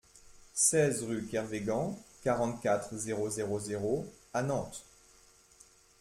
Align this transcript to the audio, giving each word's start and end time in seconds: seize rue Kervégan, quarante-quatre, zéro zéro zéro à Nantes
seize 0.55 1.03
rue 1.03 1.27
Kervégan, 1.27 1.95
quarante-quatre, 2.23 2.95
zéro 2.97 3.29
zéro 3.29 3.59
zéro 3.59 4.11
à 4.33 4.41
Nantes 4.41 4.83